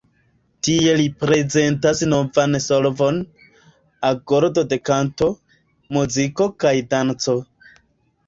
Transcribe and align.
Tie 0.67 0.93
li 0.99 1.03
prezentis 1.23 1.99
novan 2.13 2.57
solvon: 2.67 3.19
agordo 4.09 4.63
de 4.71 4.79
kanto, 4.91 5.27
muziko 5.99 6.49
kaj 6.65 6.75
danco. 6.95 7.37